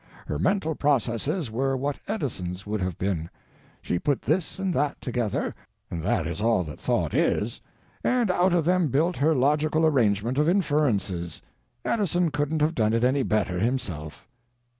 [0.25, 3.29] Her mental processes were what Edison's would have been.
[3.83, 7.59] She put this and that together—and that is all that thought _is
[8.03, 11.39] _—and out of them built her logical arrangement of inferences.
[11.85, 14.27] Edison couldn't have done it any better himself.